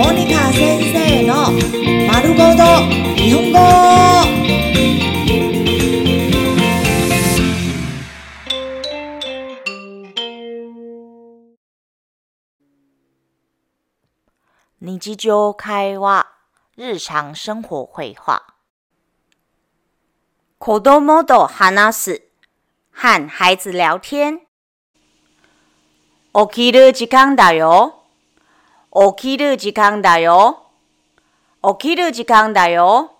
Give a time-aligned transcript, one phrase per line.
[0.00, 1.52] モニカ先生の
[2.10, 2.64] 丸ごと
[3.16, 3.58] 日本語。
[14.80, 16.26] 日常会話、
[16.78, 18.42] 日常生活会話。
[20.56, 22.22] 子供と話す、
[22.90, 24.38] 和孩子聊天。
[26.32, 27.99] 起きる時間だよ。
[28.92, 30.66] 起きる時間だよ。
[31.62, 33.12] 起きる時間だよ。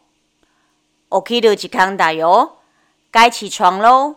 [1.11, 2.57] 起きる時間だよ。
[3.13, 4.17] 該起床喽。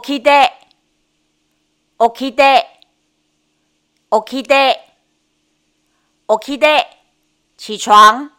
[0.00, 0.52] 起きて、
[2.00, 2.66] 起きて、
[4.10, 4.80] 起きて。
[6.28, 6.86] 起きて、
[7.56, 8.32] 起床。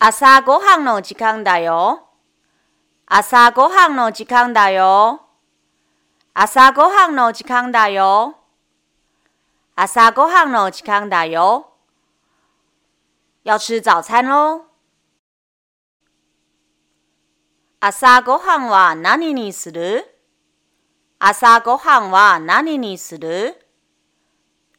[0.00, 2.08] 朝ごはんの時間だよ。
[3.06, 5.21] 朝ごはんの時間だよ。
[6.33, 8.37] 朝ごはんの時間だよ。
[9.75, 11.71] 朝ごはんの時間だよ。
[13.43, 14.67] 要吃早餐喽。
[17.79, 20.03] 朝ごはんは何にする
[21.19, 23.55] 朝ごはんは何にする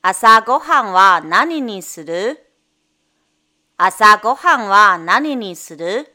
[0.03, 2.45] 朝ごはんは何にする
[3.77, 6.13] 朝ごはんは何にする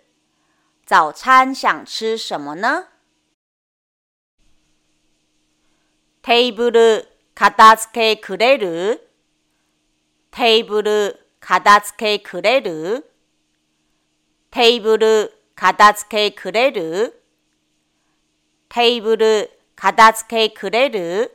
[0.85, 2.87] 早餐想吃什么呢
[6.28, 9.00] テーブル片付けくれる？
[10.30, 13.10] テーブル片付けくれる？
[14.50, 17.14] テーブル片付けくれる？
[18.68, 21.30] テーブル片付けくれる？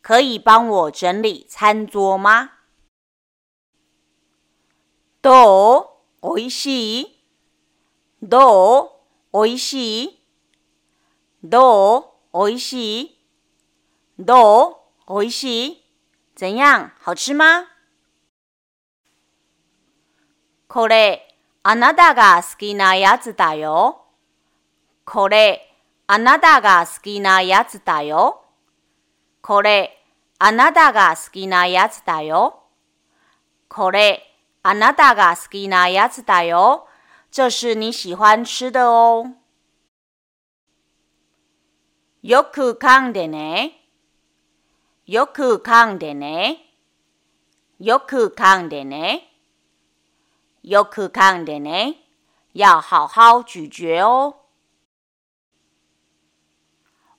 [0.00, 2.48] 可以帮我整理餐桌吗？
[5.20, 5.86] どう
[6.22, 7.24] おいしい
[8.22, 8.90] どう
[9.32, 10.18] おいしい
[11.44, 13.13] どうおいしい
[14.18, 14.76] どう
[15.08, 15.84] おいしい
[16.36, 17.66] 怎样好吃吗
[20.68, 21.22] これ、
[21.62, 24.06] あなたが好きなやつだよ。
[25.04, 25.72] これ、
[26.06, 28.42] あなたが好きなやつだよ。
[29.40, 30.04] これ、
[30.38, 32.62] あなたが好きなやつだよ。
[33.68, 34.22] これ、
[34.62, 36.86] あなたが好きなやつだよ。
[37.30, 39.34] 这是你喜欢吃的哦。
[42.22, 43.83] よく噛んでね。
[45.06, 46.60] よく噛んでね。
[47.78, 49.30] よく噛んでね。
[50.62, 51.96] よく噛んでね。
[52.54, 54.36] 要好好咀嚼哦。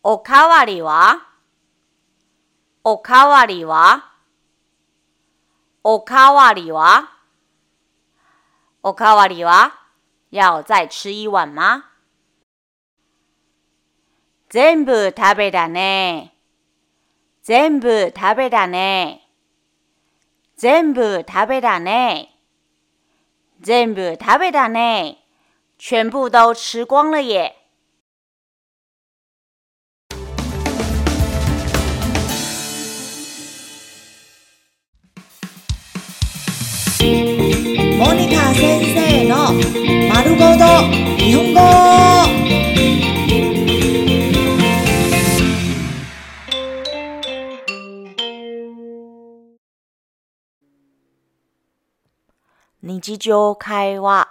[0.01, 1.27] おかわりは？
[2.83, 4.13] おかわりは？
[5.83, 7.11] おかわりは？
[8.81, 9.73] おかわりは？
[10.31, 11.85] 要再吃一碗吗
[14.49, 16.34] 全部食べたね。
[17.47, 19.21] 全部食べたね。
[20.57, 22.29] 全部食べたね。
[23.61, 25.19] 全部食べたね。
[25.77, 27.53] 全部都吃光了耶。
[37.99, 39.53] モニカ先生の
[40.11, 40.65] 丸ごと
[41.19, 42.24] 日本語。
[52.87, 54.27] 日常会話、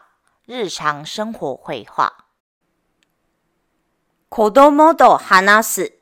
[0.47, 2.12] 日常生活会話。
[4.28, 5.92] 子供と話す、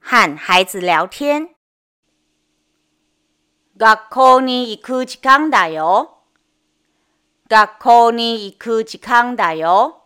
[0.00, 1.50] 和孩子聊天。
[3.76, 6.22] 学校に行く時間だよ。
[7.50, 10.04] 学校に行く時間だよ。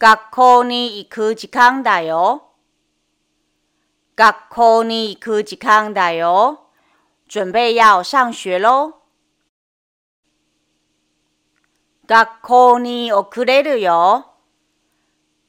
[0.00, 2.50] 学校に行く時間だよ。
[4.16, 6.70] 学校に行く時間だよ。
[7.28, 9.03] 準備要上學喽。
[12.06, 14.26] 学校に遅れるよ。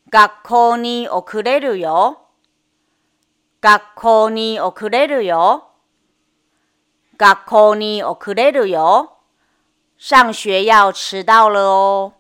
[0.10, 2.22] 学校に遅れるよ。
[3.60, 5.68] 学校に遅れるよ。
[7.18, 9.18] 学校に遅れるよ。
[9.98, 12.13] 上学要迟到了哦。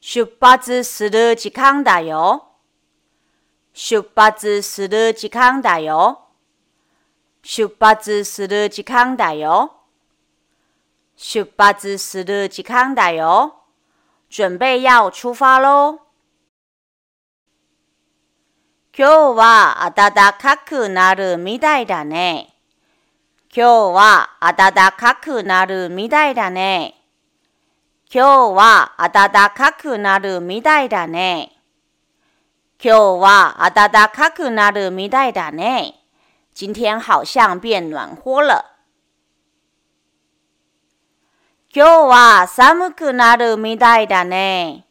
[0.00, 2.46] 出発する時間だよ。
[3.72, 6.26] 出発する時間だよ。
[7.42, 9.79] 出発する時間だよ。
[11.22, 13.54] 出発する時間だよ。
[14.30, 16.00] 準備要出發喽。
[18.96, 22.54] 今日は暖かくなるみたいだね。
[23.54, 26.94] 今日は暖かくなるみたいだね。
[28.10, 31.52] 今日は暖かくなるみたいだね。
[32.82, 36.00] 今日は暖かくなるみたいだね。
[36.54, 38.69] 今天好像变暖和了。
[41.72, 44.86] 今日は寒くなるみたいだね。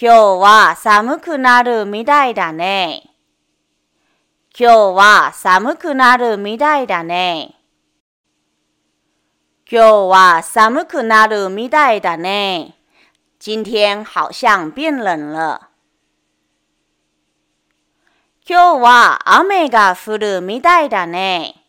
[0.00, 3.10] 今日は寒くなるみたいだね。
[4.56, 7.56] 今日は寒くなるみたいだね。
[9.68, 12.76] 今日は寒くなるみたいだね。
[13.40, 15.70] 今天好像变冷了。
[18.46, 21.63] 今日は雨が降るみたいだね。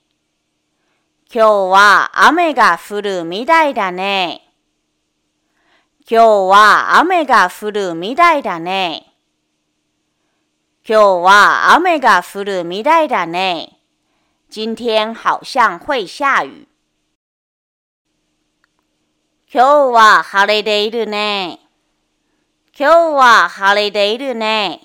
[1.36, 4.42] 今日は雨が降るみたいだね。
[6.10, 9.14] 今日は雨が降るみたいだね。
[10.88, 13.82] 今日は雨が降るみたいだね。
[14.50, 16.68] 今天好像会下雨。
[19.52, 21.60] 今日は晴れているね。
[22.80, 24.80] 今日は晴れているね。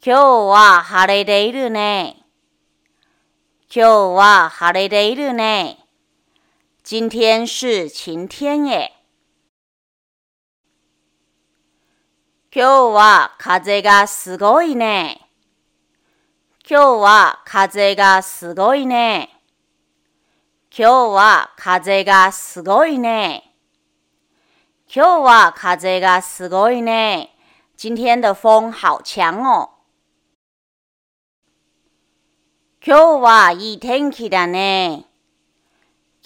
[0.00, 2.21] 今日は晴れているね。
[3.74, 5.78] 今日は晴れているね。
[6.84, 8.92] 今天是晴天耶。
[12.54, 15.22] 今日は風がすごいね。
[16.68, 19.30] 今日は風がすごいね。
[20.70, 23.54] 今日は風がすごいね。
[24.94, 27.34] 今日は風がすごいね。
[27.78, 29.71] 今天的风好强哦。
[32.84, 35.06] 今日はいい天気だね。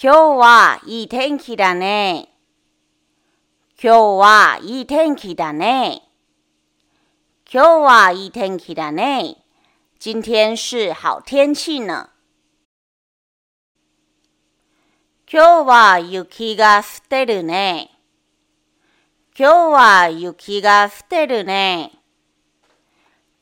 [0.03, 2.31] 今日はいい天気だね。
[3.79, 6.01] 今日はいい天気だね。
[7.53, 9.37] 今日はいい天気だね。
[9.99, 12.09] 今天是好天气呢。
[15.31, 17.91] 今日は雪が降ってるね。
[19.39, 21.93] 今日は雪が降ってるね。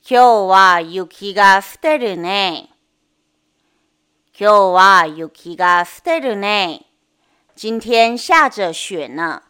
[0.03, 2.74] 今日は雪が降ってるね。
[4.37, 6.87] 今日は雪が降ってるね。
[7.55, 9.43] 今天下着雪呢。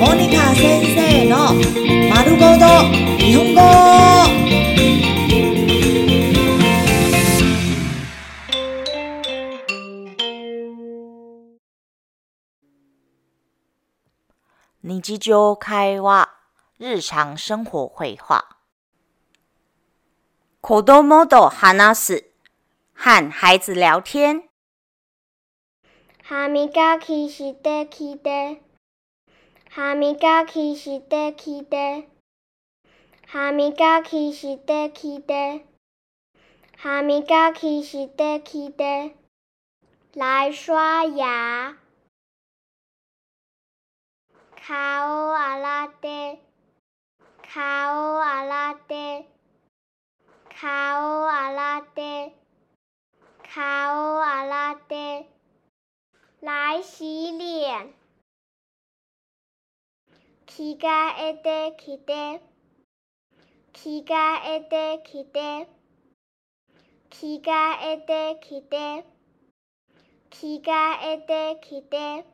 [0.00, 1.54] モニカ先生の
[2.10, 2.66] 丸ごと
[3.18, 4.31] 日本語
[14.81, 16.29] 日常会話、
[16.77, 18.57] 日常生活会話。
[20.61, 22.25] 子供と話す、
[22.93, 24.43] 和孩子聊天。
[26.23, 28.61] 歯磨きしてきて。
[29.69, 32.09] 歯磨きしてきて。
[33.27, 35.65] 歯磨きしてきて。
[36.75, 39.15] 歯磨きしてきて。
[40.15, 41.80] 来刷牙。
[44.67, 46.39] 顔洗って。
[47.53, 49.25] 顔洗って。
[50.59, 52.33] 顔洗って。
[53.53, 55.29] 顔洗って。
[56.41, 57.93] 来洗脸。
[60.45, 60.87] 着替
[61.19, 62.41] えてきて。
[63.73, 65.67] 着替えてきて。
[67.09, 69.05] 着替えてきて。
[70.29, 70.71] 着替
[71.03, 72.30] えてきて。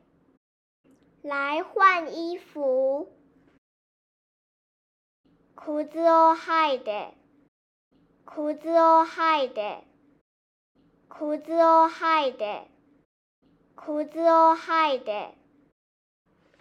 [1.23, 3.07] 来换衣服。
[5.55, 7.13] 裤子を履いて。
[8.25, 9.83] 裤子を履いて。
[11.09, 12.67] 裤子を履いて。
[13.75, 15.33] 裤子を履いて。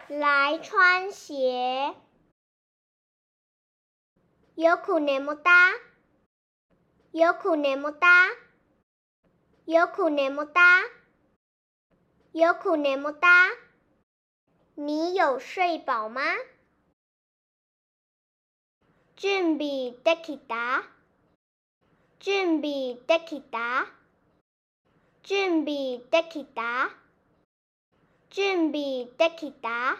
[0.09, 2.03] 来穿鞋。
[4.55, 5.49] よく眠った
[7.17, 8.07] よく眠った
[9.71, 10.61] よく眠った
[12.37, 13.66] よく眠った
[14.77, 16.21] 你有睡饱吗
[19.15, 20.83] 準備できた
[22.19, 23.85] 準備できた
[25.21, 26.89] 準備できた
[28.31, 29.97] 準備できた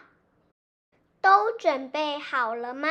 [1.22, 2.88] 都準備好了嗎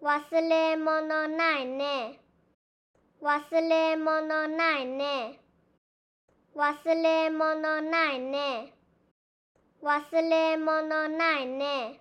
[0.00, 2.20] 忘れ物ないね。
[3.20, 5.40] 忘れ物ないね。
[6.54, 8.74] 忘れ物ないね。
[9.82, 12.00] 忘れ物ないね。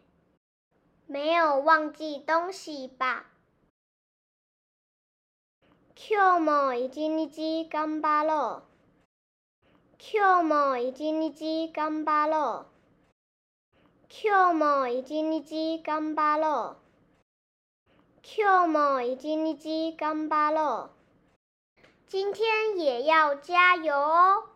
[1.07, 3.25] 没有忘記東西吧
[5.95, 8.67] 今日も一日頑張ろう。
[9.99, 12.77] 今日も一日頑張ろう。
[14.09, 16.87] 今日も一日頑張ろう。
[18.21, 20.97] 今日も一日頑張ろう。
[22.09, 24.50] 今天也要加油哦。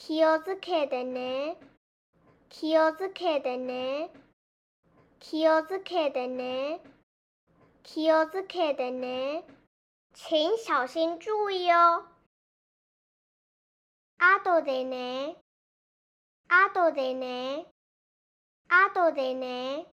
[0.00, 1.56] 気をつけてね。
[2.48, 4.10] 気をつけてね。
[5.18, 6.80] 気をつけてね。
[7.82, 9.44] 気をつけてね。
[10.14, 12.04] 请小心注意哦。
[14.18, 15.36] 後でね。
[16.48, 17.66] 後でね。
[18.68, 19.86] 後でね。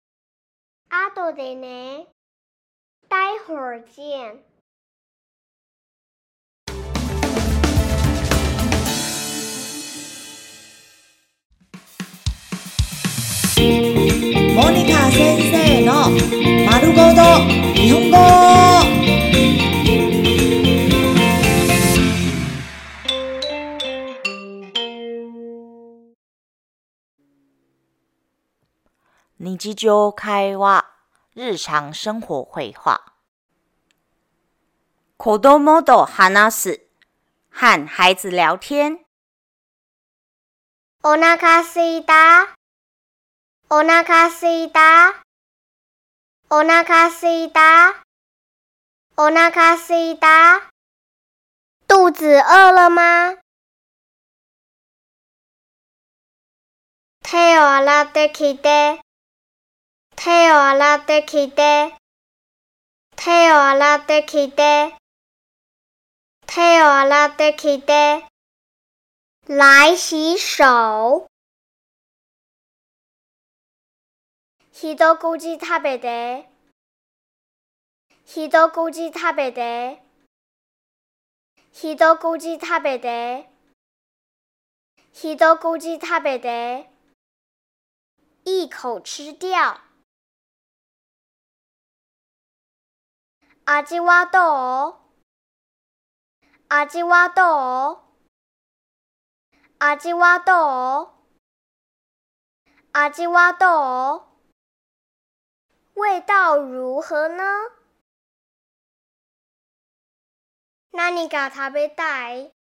[0.88, 2.06] 後でね。
[3.08, 4.44] 待会儿见。
[14.85, 16.11] モニカ先生の
[16.69, 17.15] 丸ごと
[17.73, 18.17] 日本語
[29.39, 30.85] 日常会話、
[31.35, 33.01] 日常生活会話。
[35.17, 36.81] 子供と話す、
[37.49, 38.99] 和孩子聊天。
[41.03, 42.55] お腹すいた？
[43.72, 45.22] お腹すいた。
[46.50, 48.02] お腹すいた。
[49.16, 50.68] お腹すいた。
[51.86, 53.38] 肚子饿了吗？
[57.22, 59.00] 手を洗ってきて。
[60.16, 61.94] 手を洗ってきて。
[63.14, 64.96] 手を洗ってきて。
[66.46, 68.26] 手を洗ってきて。
[69.46, 71.30] 来洗手。
[74.82, 76.48] 一口食べて。
[78.24, 80.02] 一口食べて。
[81.72, 83.46] 一口食べて。
[85.12, 86.88] 一口食べて。
[88.44, 89.80] 一口吃掉。
[93.66, 94.94] 味はどう
[96.70, 97.98] 味はどう
[99.78, 101.08] 味はどう
[102.92, 104.30] 味はどう
[105.94, 107.44] 味道如何呢？
[110.92, 112.52] 何が食べたい？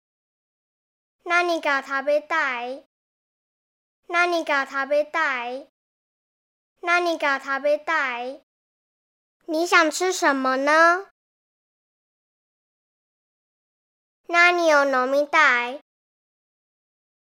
[1.25, 2.85] 何が食べたい？
[4.07, 5.67] 何が食べたい？
[6.81, 8.41] 何が食べたい？
[9.47, 11.07] 你想吃什么呢？
[14.27, 15.79] 何を飲みたい？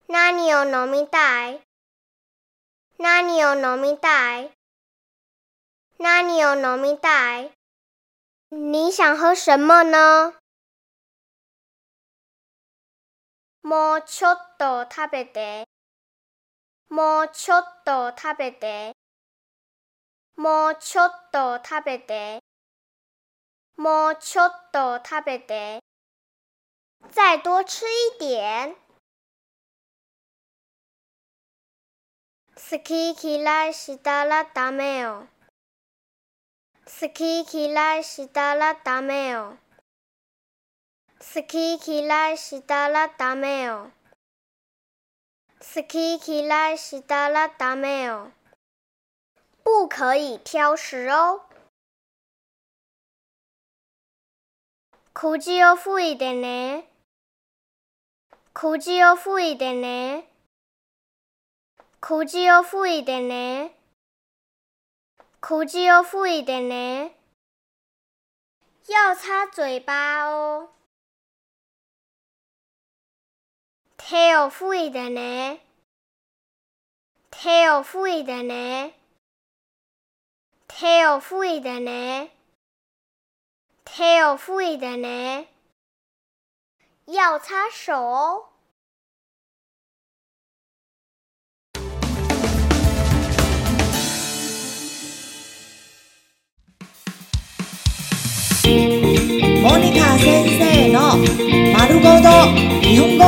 [0.07, 1.61] 何を飲みたい？
[2.97, 4.51] 何を飲みたい？
[5.99, 7.51] 何を飲みたい？
[8.51, 10.33] 你想喝什么呢？
[13.61, 15.65] もうちょっと食べて。
[16.89, 18.93] もうちょっと食べて。
[20.35, 22.39] もうちょっと食べて。
[23.77, 25.79] もうちょっと食べて。
[27.11, 27.85] 再多吃
[28.15, 28.75] 一点。
[32.55, 35.27] 好き嫌いしたらダメよ。
[37.01, 39.53] 好き嫌いしたらダメよ。
[41.19, 43.91] 好き嫌いしたらダメよ。
[45.61, 48.31] 好き嫌いしたらダメよ。
[49.63, 51.41] 不可以挑食哦。
[55.13, 56.85] 口を吹いてね。
[58.53, 60.25] 口を吹いてね。
[62.01, 63.71] 口を吹いてね。
[65.43, 67.15] 口を吹いてね。
[68.88, 70.69] 要擦嘴巴哦。
[73.97, 75.63] 手を吹いてね。
[77.29, 78.95] 手を吹いてね。
[80.67, 82.31] 手を吹いてね。
[83.85, 85.51] 手を吹いてね。
[87.07, 88.49] 要擦手
[100.14, 100.18] 哦。
[100.18, 101.00] モニカ先生の
[101.76, 102.28] 丸ごと
[102.80, 103.25] 日本語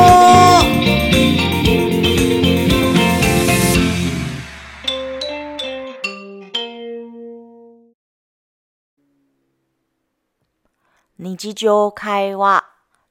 [11.18, 12.64] 日常会話、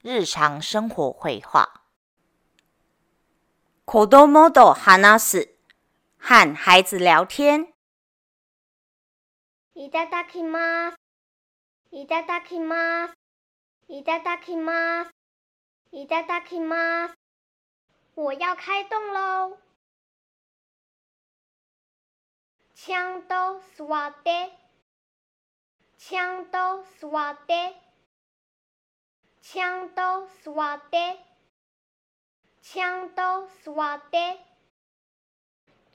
[0.04, 1.82] 日常生活会話。
[3.86, 5.50] 子供と話す、
[6.20, 7.68] 和孩子聊天。
[9.76, 10.96] いただきます。
[11.92, 13.25] いただきます。
[13.89, 15.11] いただきます。
[15.93, 17.15] いただきます。
[18.15, 19.57] 我要开动喽！
[22.75, 24.49] ちゃんと座って。
[25.99, 27.75] ちゃんと座って。
[29.43, 31.19] ちゃんと座って。
[32.63, 34.39] ちゃんと座って。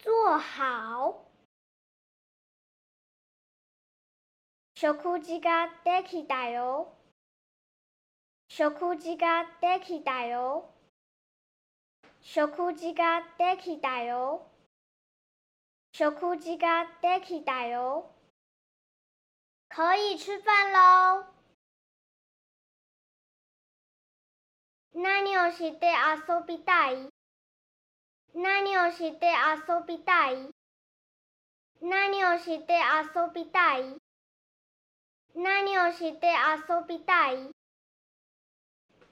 [0.04, 1.26] 坐好。
[4.76, 6.94] 食事ができたよ。
[8.53, 10.65] 食事ができたよ。
[12.21, 14.43] 食事ができたよ。
[15.93, 18.11] 食事ができたよ。
[19.69, 21.27] 可以吃饭喽。
[24.97, 27.09] 何をして遊びたい？
[28.35, 30.51] 何をして遊びたい？
[31.81, 32.75] 何をして
[33.15, 33.97] 遊びたい？
[35.37, 36.27] 何をして
[36.69, 37.60] 遊びたい？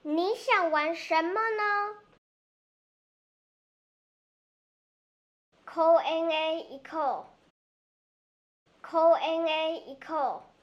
[0.02, 2.04] 你想玩什么呢
[5.64, 10.54] 公園へ行こう公園へ行こう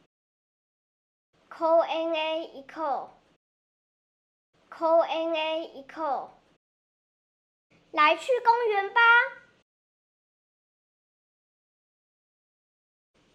[1.49, 3.21] 公園へ行こう
[4.69, 9.01] 公園へ行こう来去公園吧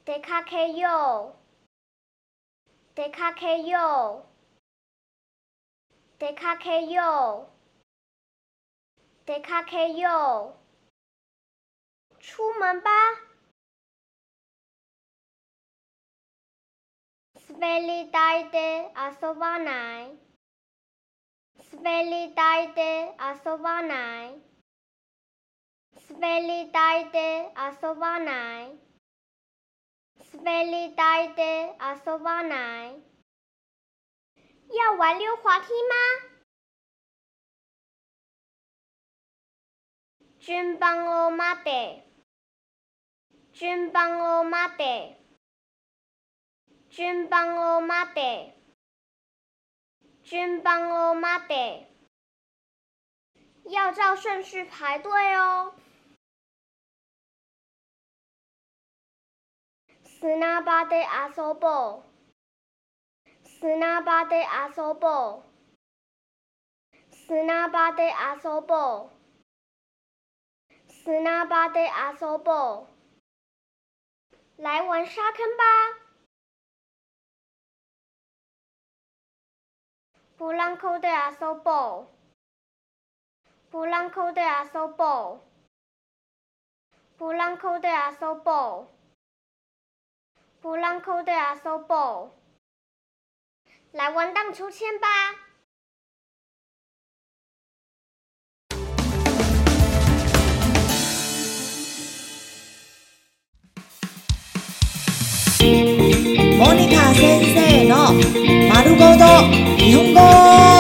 [0.05, 3.61] 出かけよう出かけ
[6.21, 7.47] よう出かけよう
[9.27, 10.55] 出かけよ
[12.11, 12.91] う出門吧
[17.49, 18.91] 滑り台で
[19.23, 20.27] 遊ばない
[21.73, 23.11] 滑り台で
[34.71, 36.37] 要玩溜滑梯吗
[40.41, 42.05] 順番を待て
[43.53, 45.19] 順番を待て
[46.91, 48.55] 順番を待て
[50.23, 51.89] 順番を待て
[53.69, 55.73] 要照顺序排队哦
[60.21, 61.05] 砂場で
[61.37, 62.10] 遊ぼう
[63.61, 64.37] 砂場で
[64.77, 65.47] 遊ぼう
[67.27, 69.17] 砂場で遊ぼう
[71.05, 71.81] 砂場で
[72.21, 72.97] 遊ぼう
[74.63, 76.07] 来玩沙坑吧
[80.39, 82.17] ブランコで遊ぼう
[83.73, 85.47] ブランコで遊ぼう
[87.19, 87.95] ブランコで遊
[88.45, 88.97] ぼう
[90.63, 92.40] ブランコで遊ぼう
[93.93, 95.07] 来玩荡秋千吧
[106.59, 108.13] モニカ先生の
[108.73, 109.25] 丸ごと
[109.77, 110.77] 日本語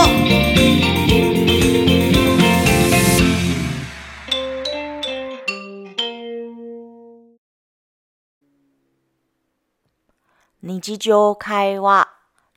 [10.62, 12.08] 日常会話、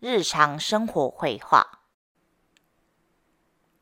[0.04, 1.68] 日常生活会話。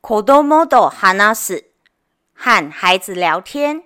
[0.02, 1.66] 子供と話す、
[2.34, 3.84] 和孩子聊天。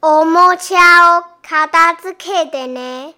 [0.00, 3.14] おもちゃを片付けてね。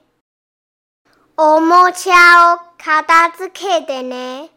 [1.37, 4.51] おもちゃを片付けてね。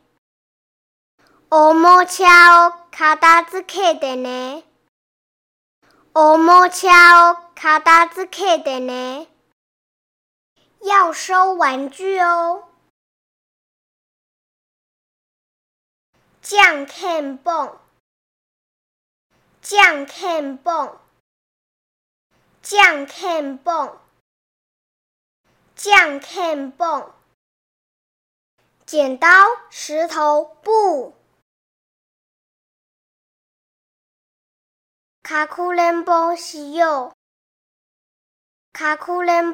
[1.52, 4.64] おもちゃを片付けてね。
[6.16, 9.28] おもちゃを片付けてね。
[10.86, 12.64] 要收玩具哦。
[16.42, 17.78] じゃんけんぽん。
[19.62, 20.98] じゃんけんぽん。
[22.64, 23.98] じゃんけんぽん。
[25.76, 27.12] じゃんけんぽん。
[28.86, 31.14] 剪刀、石頭、布。
[35.24, 38.78] かくれんぼしよう。
[38.78, 39.54] かくれん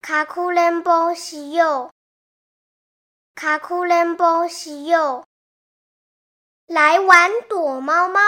[0.02, 1.92] かくれんぼしよう。
[3.34, 5.24] かくれんぼしよ
[6.68, 6.72] う。
[6.72, 8.20] 来玩躲猫猫。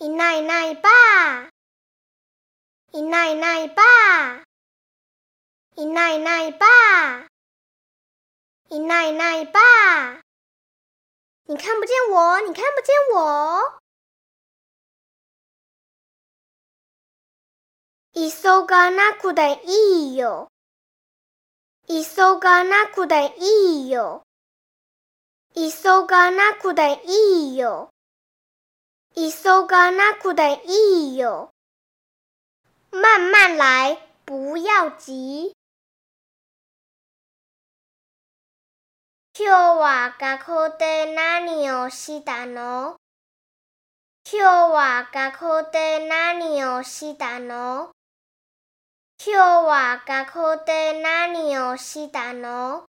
[0.00, 1.50] 一奈奈爸，
[2.92, 3.82] 一奈奈爸，
[5.74, 6.66] 一奈奈爸，
[8.68, 9.60] 一奈奈爸。
[11.46, 13.80] 你看不见我，你看不见我。
[18.15, 18.29] 急
[18.67, 20.47] がなくていいよ。
[21.87, 22.03] 急
[22.39, 24.21] がなくていいよ。
[25.55, 27.89] 急がなくていいよ。
[29.15, 31.49] 急がなくていいよ。
[32.91, 33.97] 慢慢来，
[34.27, 35.51] 不要急。
[39.35, 42.95] 今日は学校で何をしたの？
[44.31, 47.89] 今日は学校で何をしたの？
[49.30, 52.86] 今日は学校で何をしたの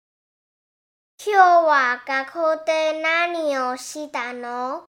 [1.25, 4.87] 今日は学校で何をしたの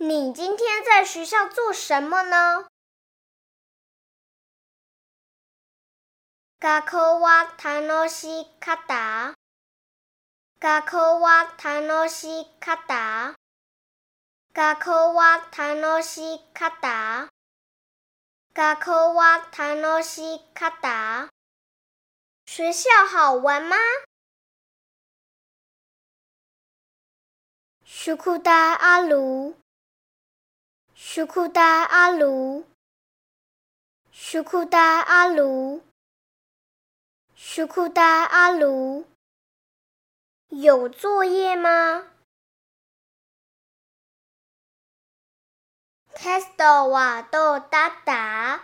[0.00, 2.66] 你今天在学校做什么呢？
[6.58, 8.26] 学校は楽し
[8.58, 9.34] かった。
[10.58, 12.26] 学校は楽し
[12.58, 13.34] かった。
[14.52, 16.20] 学校は楽し
[16.52, 17.28] かった。
[18.54, 20.22] 学校は楽し
[20.54, 21.28] かった。
[22.46, 23.76] 学校好玩吗？
[27.84, 29.54] 宿題ある。
[30.94, 32.64] 宿題ある。
[34.10, 35.82] 宿題ある。
[37.34, 39.04] 宿題ある。
[40.50, 42.04] 有作业吗？
[46.20, 48.60] テストはどうだった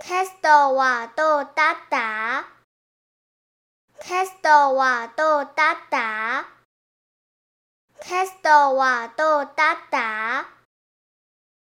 [0.00, 2.46] テストはどうだった
[4.00, 6.46] テストはどうだった
[8.00, 10.48] テストはどうだった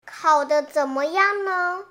[0.07, 1.85] 考得怎么样呢？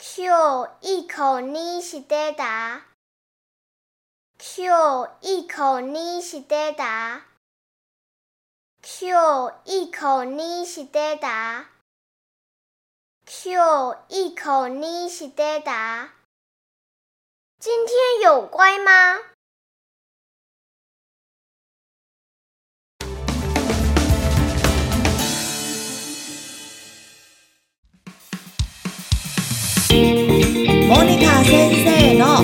[0.00, 2.82] 今日いい子にしてた。
[4.56, 7.22] 今日いい子にしてた。
[9.00, 11.66] 今日いい子にしてた。
[13.44, 16.08] 今日いい子にしてた。
[17.60, 19.38] 今天有乖吗？
[29.90, 29.94] モ
[31.02, 32.42] ニカ先生の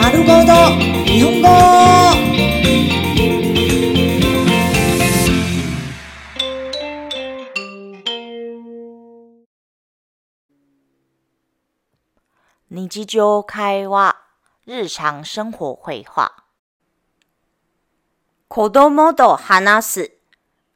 [0.00, 0.52] 丸ごと
[1.04, 1.48] 日本語
[12.70, 14.16] 日常会話、
[14.64, 16.32] 日常生活会話。
[18.48, 20.12] 子供と話す、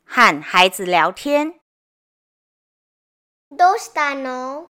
[0.05, 1.61] 和孩子聊天。
[3.53, 4.66] どうしたの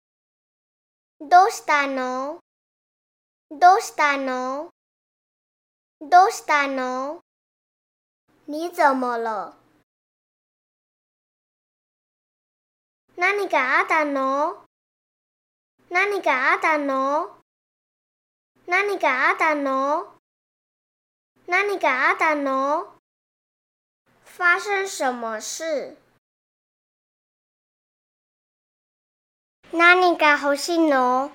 [1.20, 2.40] どうしたの
[3.52, 4.70] どうしたの
[6.00, 7.20] どうしたの
[8.48, 9.54] 你怎么了
[13.18, 14.63] 何があったの
[15.94, 17.30] 何があったの
[18.68, 20.06] 何があったの
[21.48, 22.94] 何があったの
[24.38, 25.98] 发生什么事
[29.74, 31.32] 何が欲しいの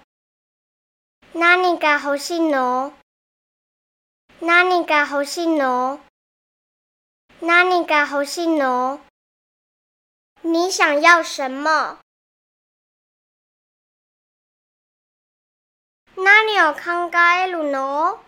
[1.35, 2.93] 何が欲しいの
[4.41, 6.01] 何が欲しいの
[7.43, 9.01] 何が欲しいの
[10.43, 11.99] 你想要什么
[16.19, 17.11] 何を考
[17.45, 18.19] えるの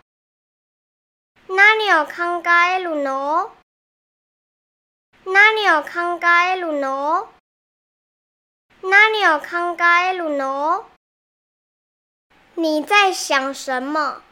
[1.49, 2.43] 何を考
[2.75, 3.51] えるの
[5.25, 6.21] 何を考
[6.53, 7.29] えるの
[8.83, 9.77] 何を考
[10.11, 10.85] えるの
[12.57, 14.23] 你在想什么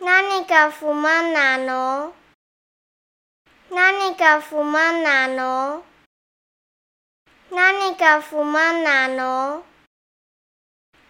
[0.00, 2.12] 何が不満なの
[3.70, 5.87] 何が不満なの
[7.50, 9.62] 何が不満なの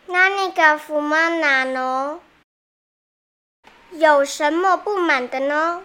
[0.06, 2.20] 何が不満なの
[3.92, 5.80] 有什么不满的呢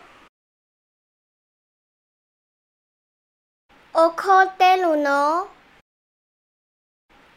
[3.93, 5.47] 怒ってるの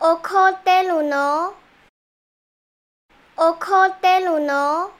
[0.00, 1.54] 怒ってるの
[3.36, 4.90] 怒ってるの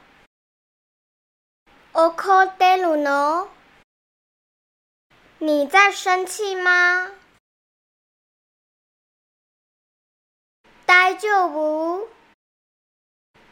[1.92, 3.48] 怒ってるの
[5.40, 7.15] 你在生气吗
[10.86, 12.08] 大丈夫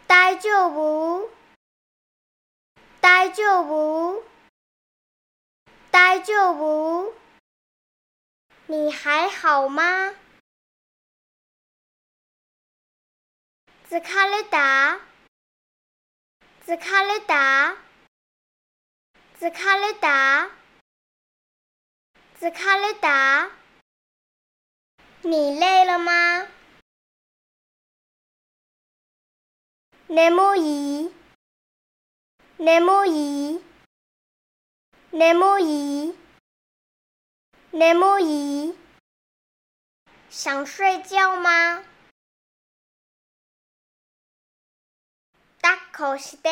[0.07, 1.31] 大丈夫
[3.01, 4.25] 大丈夫
[5.91, 7.15] 大丈夫
[8.67, 10.15] 你还好吗
[13.89, 14.99] 疲れた
[16.65, 17.75] 疲れた
[19.39, 20.49] 疲れた
[22.41, 23.51] 疲れた
[25.23, 26.47] 你累了吗
[30.09, 31.11] 眠い
[32.59, 33.61] 眠い
[35.13, 36.15] 眠い
[37.73, 38.75] 眠い
[40.31, 41.91] 想睡觉吗
[46.01, 46.49] こして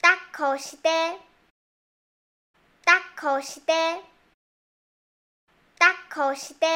[0.00, 0.88] 抱っこして
[2.86, 3.72] 抱っこして
[5.78, 6.66] 抱っこして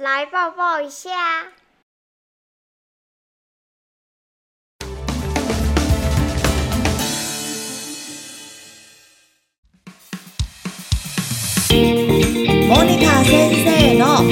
[0.00, 1.57] 来抱抱一下。
[12.78, 14.22] モニカ先生の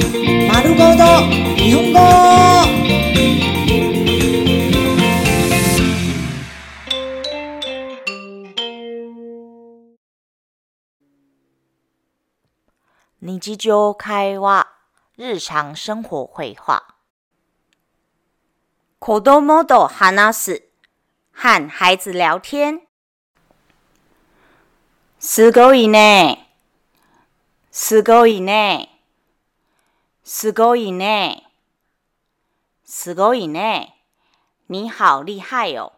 [0.51, 1.03] 丸ごと
[1.57, 1.99] 日本語
[13.21, 14.67] 日常会話
[15.17, 16.83] 日常生活会話
[18.99, 20.63] 子供と話す
[21.33, 22.81] 和孩子聊天
[25.19, 26.46] すごいね
[27.80, 28.88] すごいね
[30.24, 31.44] すごいね
[32.84, 33.94] すごいね
[34.68, 35.92] 你好厉害哦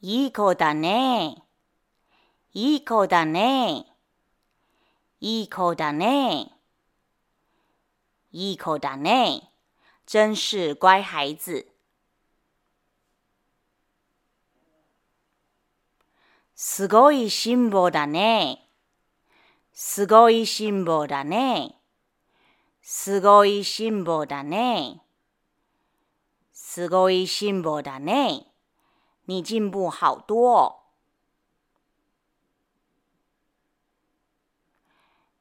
[0.00, 1.44] いい子だね
[2.56, 3.84] いい子だね。
[5.20, 6.52] いい子だね。
[8.30, 9.50] いい子だね。
[10.06, 11.73] 真是乖孩子。
[16.56, 18.68] すごい辛抱だね。
[19.72, 21.74] すごい辛抱だね。
[22.80, 25.00] すごい辛抱だね。
[26.52, 28.46] すごい辛抱だね。
[29.26, 30.80] 你进步好多。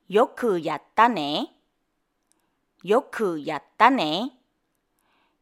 [0.07, 1.53] よくやったね。
[2.81, 4.31] よくやったね。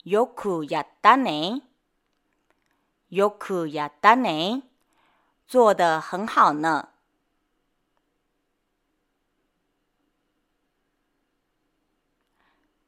[0.04, 1.62] よくやったね。
[3.10, 4.64] よくやったね。
[5.52, 6.88] 做得很好呢？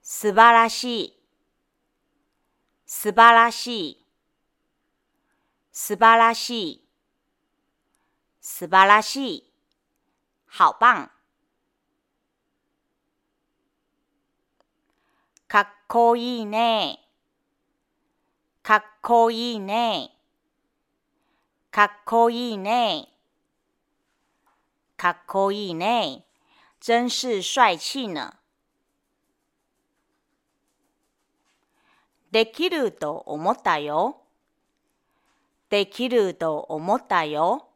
[0.01, 1.19] 素晴らしい。
[2.85, 4.05] 素晴らしい。
[5.73, 6.87] 素晴らしい。
[8.39, 9.53] 素晴らしい。
[10.47, 11.09] 好棒。
[15.49, 17.09] かっこいいね。
[18.61, 20.12] かっこいいね。
[21.73, 23.07] かっこいいね。
[24.95, 26.23] かっこいいね。
[26.79, 28.31] 真是帅气呢。
[32.31, 34.21] できると思ったよ。
[35.71, 37.67] できると思ったよ。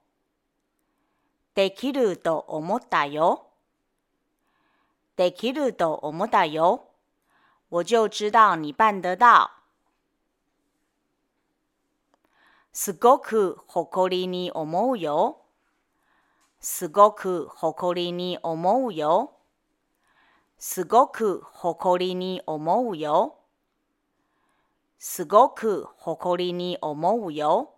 [1.55, 3.47] できると思ったよ。
[5.15, 6.83] できると思ったよ。
[7.69, 9.56] 我就知道你办得到。
[12.79, 15.41] すごく誇りに思うよ。
[16.59, 19.31] すごく誇りに思うよ。
[20.59, 23.39] すごく誇りに思うよ。
[24.99, 27.73] すごく誇りに思うよ。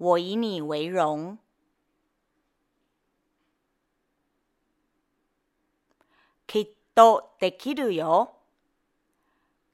[0.00, 1.38] 我以你为荣。
[6.48, 8.32] きっとできるよ。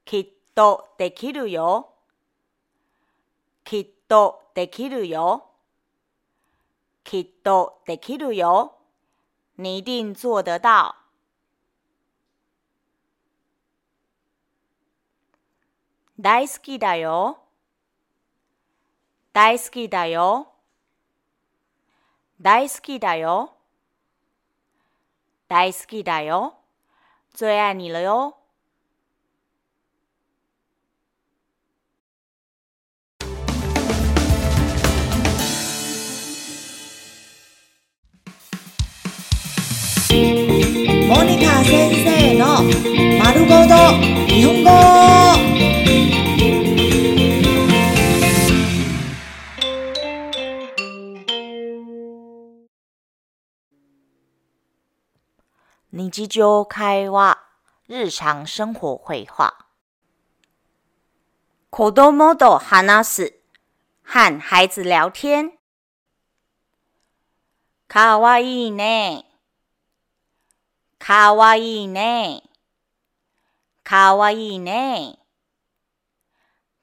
[0.05, 1.87] きっとできるよ。
[3.63, 5.45] きっとできるよ。
[7.05, 8.73] きっとできるよ。
[9.55, 10.97] 你一定做得到。
[16.19, 17.37] 大好きだよ。
[19.31, 20.51] 大好きだよ。
[22.41, 23.53] 大好きだよ。
[25.47, 26.55] 大好きだよ。
[27.33, 28.40] 最爱你了哟。
[41.41, 42.45] モニカ先生の
[43.17, 43.73] 丸ごと
[44.27, 44.69] 日本語。
[55.91, 57.39] 日常会話
[57.87, 59.65] 日常生活会話
[61.71, 63.33] 子供と話す。
[64.03, 65.53] 和孩子聊天。
[67.87, 69.30] かわいいね。
[71.01, 72.43] かわいいね
[73.83, 75.17] かわいいね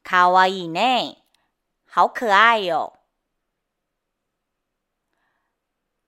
[0.03, 1.19] かわいいね
[1.95, 2.95] 好可愛よ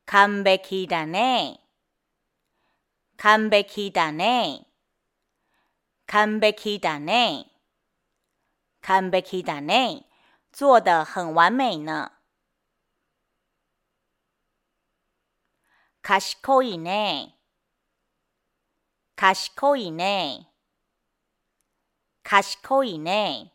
[0.07, 1.61] 完璧だね
[3.23, 4.67] 完璧だね。
[6.07, 7.53] 完璧だね。
[8.81, 10.07] 完璧だね。
[10.51, 12.13] 做得很完美呢。
[16.01, 17.40] 賢いね。
[19.21, 20.49] 賢いね。
[22.23, 23.53] 賢いね。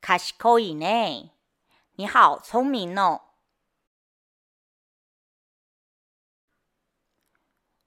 [0.00, 1.32] 賢いね。
[1.96, 3.20] 你好聪明哦。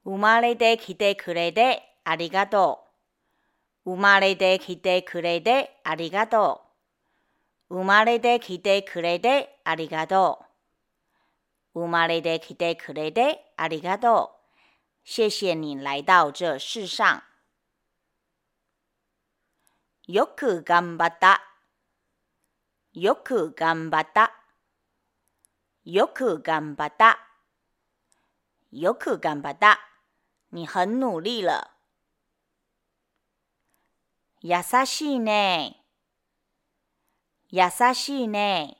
[0.05, 2.85] 生まれてきてくれてありがと
[3.83, 3.91] う。
[3.91, 6.61] 生まれてきてくれてありがと
[7.69, 7.75] う。
[7.79, 10.39] 生まれてきてくれてありがと
[11.73, 11.79] う。
[11.81, 14.40] 生まれてきてくれてありがとう。
[15.04, 17.22] 谢谢你来到这世上。
[20.06, 21.42] よく頑張った。
[22.92, 24.32] よく頑張った。
[25.84, 27.18] よく頑張った。
[28.72, 29.78] よく頑張った。
[30.50, 31.72] 你很努力了。
[34.40, 35.82] 優しいね。
[37.50, 38.76] 優しいね。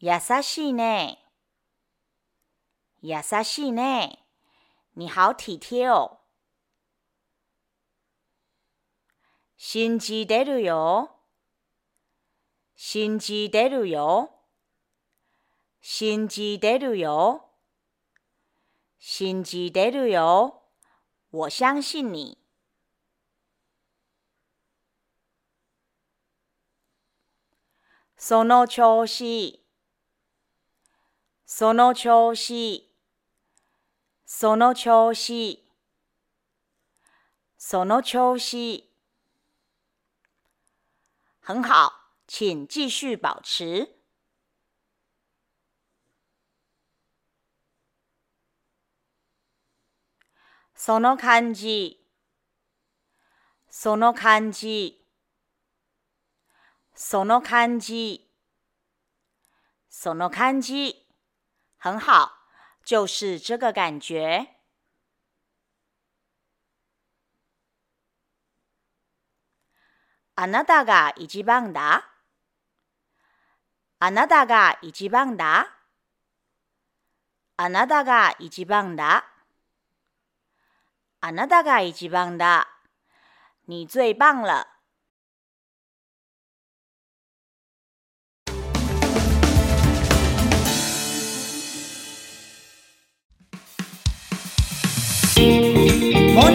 [0.00, 1.18] 優しいね。
[3.02, 4.21] 優しいね。
[4.95, 6.19] 你好体贴哦。
[9.57, 11.15] 信じてるよ。
[12.75, 14.29] 信じてるよ。
[15.81, 17.49] 信じてるよ。
[18.99, 20.61] 信じてるよ。
[21.31, 22.37] 我相信你。
[28.15, 29.65] その調子。
[31.45, 32.92] その調子。
[34.35, 35.63] その調子。
[37.55, 38.89] その調子。
[41.39, 41.91] 很好，
[42.27, 43.87] 请继续保持。
[50.73, 52.03] その感じ。
[53.69, 55.05] その感じ。
[56.95, 58.27] その感じ。
[59.89, 61.05] その感じ。
[61.77, 62.42] 很好，
[62.84, 64.58] 就是这个感觉。
[70.34, 72.08] あなたが一番だ。
[73.98, 75.76] あなたが一番だ。
[77.56, 79.24] あなたが一番だ。
[81.20, 82.68] あなたが一番だ。
[83.66, 84.71] 你最棒了。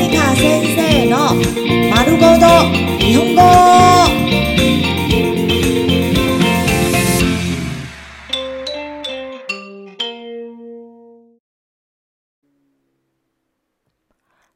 [0.09, 1.35] モニカ先生の
[1.95, 2.47] 丸ごと
[2.99, 3.43] 日本語。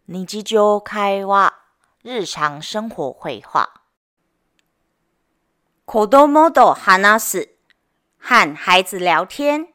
[0.09, 1.53] 日常会話、
[2.03, 3.75] 日常生活会話。
[5.85, 7.23] 子供と話。
[7.23, 7.51] す、
[8.19, 9.69] 和孩子聊天。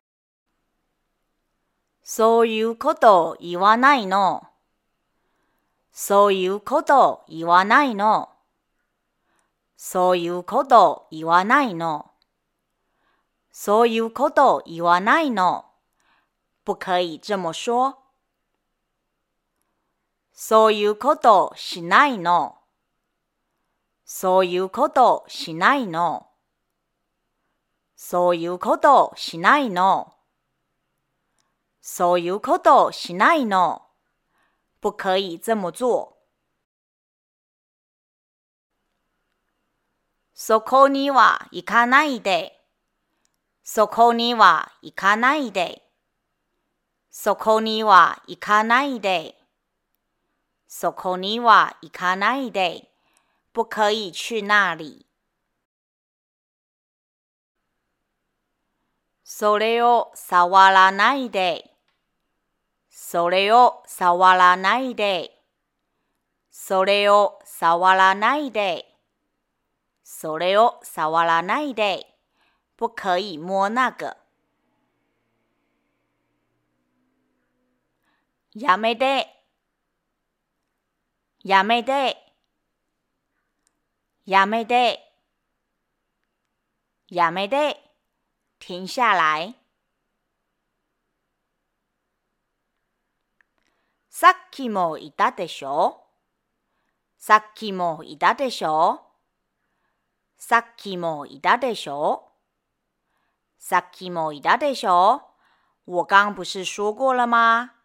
[2.01, 4.46] そういうことを言わないの。
[5.99, 8.29] そういうこと言わないの。
[9.77, 12.11] そういうこと言わないの。
[13.51, 15.65] そういうこと言わないの。
[16.63, 17.97] 不可以这么说。
[20.33, 22.59] そういうことしないの。
[24.05, 26.27] そういうことしないの。
[27.95, 30.13] そういうことしないの。
[31.81, 33.86] そういうことしないの。
[34.87, 36.17] 不可以这么做。
[40.33, 42.57] そこには行かないで。
[43.63, 45.83] そこには行かないで。
[47.09, 49.35] そこには行かないで。
[50.69, 52.89] そこには行かないで。
[53.51, 55.05] 不可以去那里。
[59.25, 61.76] それを触らないで。
[63.09, 65.31] それを触らないで。
[66.51, 68.83] それを触らないで。
[70.03, 72.05] それを触らないで。
[72.75, 74.17] 不可以摸那个。
[78.53, 79.25] やめて。
[81.45, 82.17] やめて。
[84.25, 84.99] やめて。
[87.07, 87.77] やめて。
[88.59, 89.66] 停下来。
[94.19, 96.01] さっきもいたでしょ？
[97.19, 98.99] さっきもいたでしょ？
[100.39, 102.23] さっきもいたでしょ？
[103.59, 105.21] さっきもいたでしょ？
[105.85, 107.75] 我刚不是说过了吗？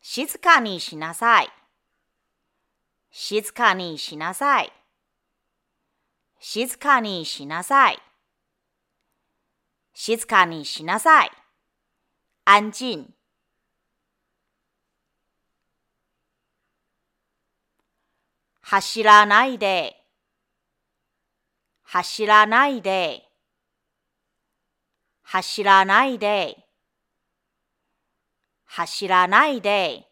[0.00, 1.50] 静かにしなさい。
[3.10, 4.72] 静かにしなさい。
[6.38, 7.98] 静かにしなさい。
[9.94, 11.30] 静かにしなさい。
[12.44, 13.12] 安静。
[18.62, 19.96] 走らないで。
[21.82, 23.28] 走らないで。
[25.22, 26.56] 走らないで。
[28.64, 30.08] 走らないで。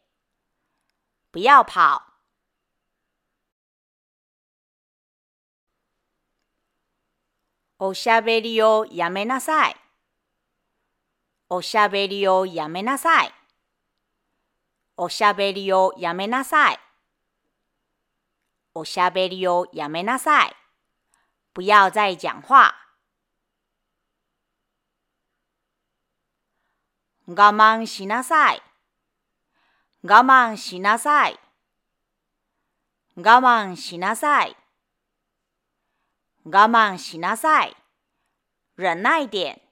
[1.33, 2.03] 不要跑。
[7.79, 9.77] おしゃべりをやめなさい。
[11.49, 13.33] おしゃべりをやめなさい。
[14.99, 16.90] おしゃべりをやめなさい。
[18.75, 20.53] おしゃべりをやめなさい。
[21.55, 22.75] 不要再讲话。
[27.27, 28.63] 我慢しなさい。
[30.03, 31.39] 我慢しなさい。
[33.17, 34.57] 我慢しなさい。
[36.45, 37.77] 我慢しなさい。
[38.77, 39.70] 忍耐点。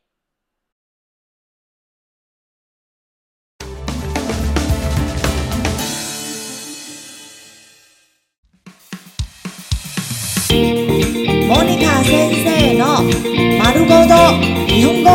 [11.47, 13.01] モニカ先生の
[13.64, 14.14] 丸ごと
[14.68, 15.09] 日本語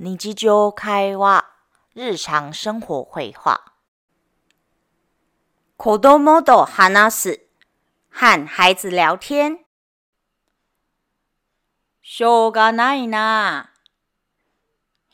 [0.00, 1.44] 日常会話、
[1.94, 3.60] 日常生活会話。
[5.76, 7.40] 子供と話す、
[8.10, 9.58] 和孩子聊天。
[12.02, 13.70] しょうがないな。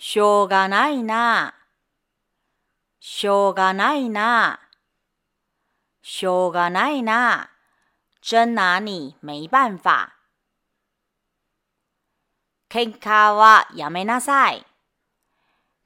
[0.03, 1.53] しょうがないな。
[2.99, 4.59] しょうがないな。
[6.01, 7.51] しょうがないな。
[8.19, 10.11] 真拿你没办法。
[12.67, 14.65] 喧嘩はやめなさい。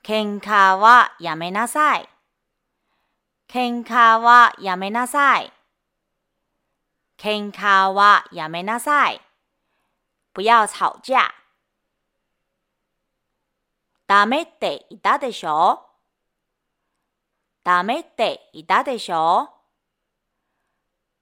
[0.02, 2.08] 喧嘩はやめなさい。
[3.50, 5.52] 喧嘩はやめなさい。
[7.18, 9.20] 喧嘩はやめなさい。
[10.34, 11.45] 不要吵架。
[14.08, 15.82] ダメって言ったでしょ？
[17.64, 19.50] ダメって言ったでしょ？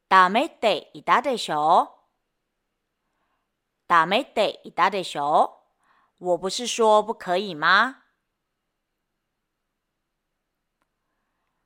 [0.09, 1.89] ダメって言ったでしょ？
[3.88, 5.51] ダメって言ったでしょ？
[6.19, 7.95] 我不是说不可以吗？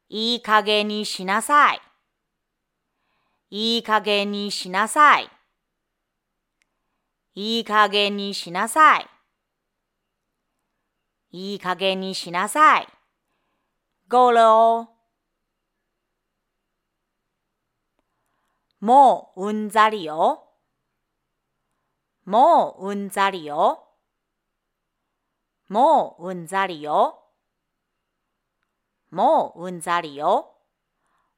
[0.09, 1.81] いい加減にしなさい。
[3.49, 5.29] いい加減にしなさい。
[7.33, 9.07] いい加減にしなさい。
[11.37, 12.87] いい加減にしなさい。
[14.09, 14.89] 够了哦。
[18.79, 20.49] もううんざりよ。
[22.25, 23.83] もううんざりよ。
[25.69, 27.19] もううんざりよ。
[29.11, 30.55] もううんざりよ。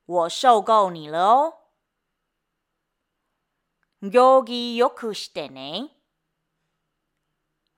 [0.05, 1.53] 我受够你了哦。
[4.01, 5.89] 行儀よくしてね。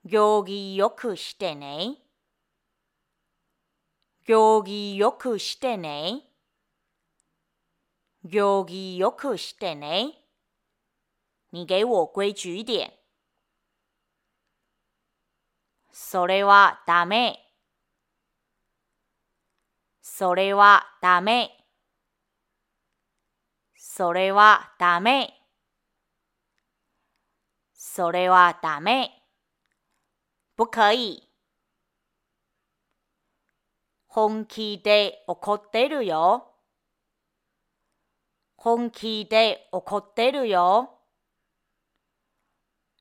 [0.05, 2.01] 行儀よくしてね。
[4.28, 6.22] 行儀よくしてね。
[8.24, 10.13] 行儀よくしてね。
[11.49, 12.93] 你给我规矩一点。
[15.91, 17.39] それはダメ。
[20.01, 21.49] それはダメ。
[23.76, 25.34] それはダメ。
[27.74, 29.11] それはダメ。
[30.55, 31.31] 不可以。
[34.14, 36.45] 本気で怒ってるよ。
[38.57, 40.99] 本気で怒ってるよ。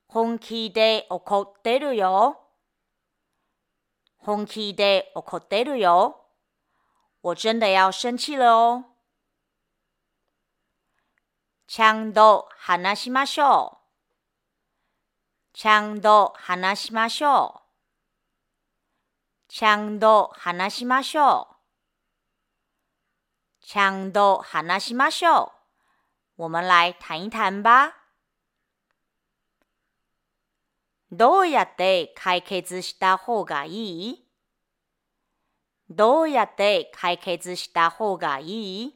[0.06, 2.40] 本気で怒ってるよ。
[4.18, 6.16] 本気で怒ってるよ。
[7.22, 8.84] 我真的要生气了哦。
[11.66, 15.54] ちゃんと話しましょう。
[15.54, 17.59] ちゃんと話しましょう。
[19.52, 21.56] ちゃんと話しましょう。
[23.66, 25.52] ちゃんと話しましょ
[26.38, 26.42] う。
[26.44, 27.94] 我们来谈一谈吧。
[31.10, 34.24] どうやって解決した方がいい？
[35.90, 38.94] どうやって解決した方がいい？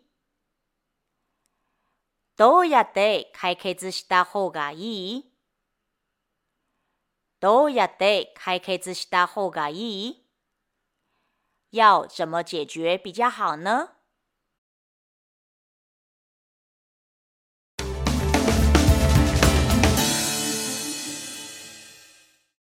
[2.36, 5.24] どうやって解決した方がいい？
[7.40, 10.23] どうやって解決した方がいい？
[11.74, 13.88] 要怎么解决比较好呢？